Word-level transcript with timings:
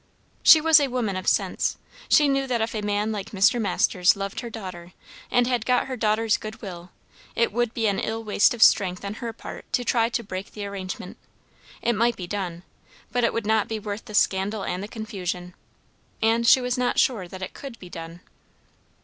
She 0.41 0.59
was 0.59 0.79
a 0.79 0.87
woman 0.87 1.15
of 1.15 1.27
sense; 1.27 1.77
she 2.09 2.27
knew 2.27 2.47
that 2.47 2.59
if 2.59 2.73
a 2.73 2.81
man 2.81 3.11
like 3.11 3.29
Mr. 3.29 3.61
Masters 3.61 4.15
loved 4.15 4.39
her 4.39 4.49
daughter, 4.49 4.93
and 5.29 5.45
had 5.45 5.63
got 5.63 5.85
her 5.85 5.95
daughter's 5.95 6.37
good 6.37 6.59
will, 6.59 6.89
it 7.35 7.51
would 7.53 7.71
be 7.75 7.85
an 7.85 7.99
ill 7.99 8.23
waste 8.23 8.55
of 8.55 8.63
strength 8.63 9.05
on 9.05 9.13
her 9.21 9.31
part 9.31 9.71
to 9.73 9.83
try 9.85 10.09
to 10.09 10.23
break 10.23 10.53
the 10.53 10.65
arrangement. 10.65 11.17
It 11.83 11.93
might 11.93 12.15
be 12.15 12.25
done; 12.25 12.63
but 13.11 13.23
it 13.23 13.31
would 13.31 13.45
not 13.45 13.67
be 13.67 13.77
worth 13.77 14.05
the 14.05 14.15
scandal 14.15 14.63
and 14.63 14.81
the 14.81 14.87
confusion. 14.87 15.53
And 16.19 16.47
she 16.47 16.61
was 16.61 16.79
not 16.79 16.97
sure 16.97 17.27
that 17.27 17.43
it 17.43 17.53
could 17.53 17.77
be 17.77 17.89
done. 17.91 18.21